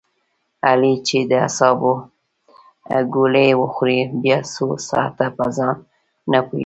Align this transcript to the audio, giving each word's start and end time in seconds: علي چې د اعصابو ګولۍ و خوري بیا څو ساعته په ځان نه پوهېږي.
علي 0.67 0.93
چې 1.07 1.17
د 1.29 1.31
اعصابو 1.45 1.91
ګولۍ 3.13 3.49
و 3.59 3.61
خوري 3.73 3.99
بیا 4.21 4.37
څو 4.53 4.65
ساعته 4.89 5.25
په 5.37 5.45
ځان 5.57 5.75
نه 6.31 6.39
پوهېږي. 6.47 6.59